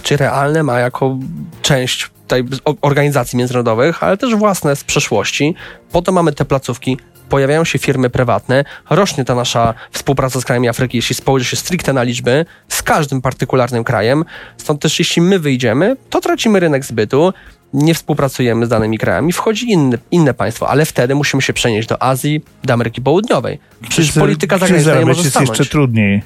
Czy 0.03 0.17
realne 0.17 0.63
ma 0.63 0.79
jako 0.79 1.19
część 1.63 2.11
tej 2.29 2.45
organizacji 2.81 3.37
międzynarodowych, 3.37 4.03
ale 4.03 4.17
też 4.17 4.35
własne 4.35 4.77
z 4.77 4.85
przeszłości. 4.85 5.55
Potem 5.93 6.15
mamy 6.15 6.33
te 6.33 6.45
placówki, 6.45 6.97
pojawiają 7.29 7.65
się 7.65 7.79
firmy 7.79 8.11
prywatne, 8.11 8.65
rośnie 8.91 9.25
ta 9.25 9.35
nasza 9.35 9.75
współpraca 9.91 10.41
z 10.41 10.45
krajami 10.45 10.69
Afryki, 10.69 10.99
jeśli 10.99 11.15
spojrzy 11.15 11.45
się 11.45 11.57
stricte 11.57 11.93
na 11.93 12.03
liczby, 12.03 12.47
z 12.69 12.83
każdym 12.83 13.23
partykularnym 13.23 13.85
krajem. 13.85 14.25
Stąd 14.57 14.81
też 14.81 14.99
jeśli 14.99 15.23
my 15.23 15.39
wyjdziemy, 15.39 15.97
to 16.11 16.21
tracimy 16.21 16.61
rynek 16.61 16.85
zbytu, 16.85 17.33
nie 17.75 17.95
współpracujemy 17.95 18.67
z 18.67 18.69
danymi 18.69 18.99
krajami, 18.99 19.33
wchodzi 19.33 19.71
inny, 19.71 19.99
inne 20.11 20.35
państwo, 20.35 20.69
ale 20.69 20.87
wtedy 20.87 21.15
musimy 21.15 21.43
się 21.43 21.53
przenieść 21.53 21.89
do 21.89 22.03
Azji, 22.03 22.45
do 22.65 22.75
Ameryki 22.75 23.03
Południowej. 23.03 23.59
Przecież 23.89 24.13
polityka 24.13 24.59
zagraniczna 24.59 25.03
nie 25.03 25.23
jest 25.23 25.41
jeszcze 25.41 25.67
trudniej. 25.67 26.23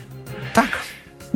Tak. 0.55 0.84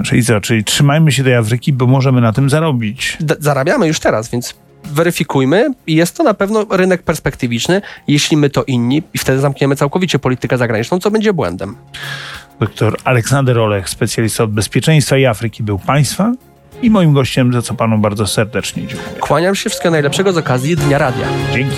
Czyli 0.05 0.25
co, 0.25 0.41
czyli 0.41 0.65
trzymajmy 0.65 1.13
się 1.13 1.25
tej 1.25 1.35
Afryki, 1.35 1.73
bo 1.73 1.87
możemy 1.87 2.21
na 2.21 2.33
tym 2.33 2.51
zarobić. 2.51 3.17
D- 3.21 3.37
zarabiamy 3.39 3.87
już 3.87 4.01
teraz, 4.01 4.31
więc 4.31 4.55
weryfikujmy 4.85 5.71
i 5.87 5.95
jest 5.95 6.17
to 6.17 6.23
na 6.25 6.35
pewno 6.35 6.67
rynek 6.71 7.03
perspektywiczny, 7.03 7.83
jeśli 8.09 8.37
my 8.37 8.51
to 8.51 8.65
inni 8.65 9.03
i 9.15 9.19
wtedy 9.19 9.41
zamkniemy 9.41 9.77
całkowicie 9.77 10.19
politykę 10.19 10.59
zagraniczną, 10.59 10.99
co 11.01 11.11
będzie 11.11 11.33
błędem. 11.33 11.77
Doktor 12.61 12.97
Aleksander 13.05 13.59
Olech, 13.59 13.89
specjalista 13.89 14.45
od 14.45 14.53
bezpieczeństwa 14.53 15.17
i 15.17 15.27
Afryki, 15.27 15.63
był 15.63 15.79
Państwa 15.79 16.33
i 16.83 16.91
moim 16.91 17.13
gościem, 17.13 17.53
za 17.53 17.63
co 17.63 17.75
Panu 17.75 17.99
bardzo 17.99 18.27
serdecznie 18.27 18.87
dziękuję. 18.87 19.21
Kłaniam 19.21 19.55
się, 19.55 19.71
wszystkiego 19.71 19.91
najlepszego 19.91 20.33
z 20.33 20.37
okazji 20.37 20.77
Dnia 20.77 20.99
Radia. 20.99 21.27
Dzięki. 21.53 21.77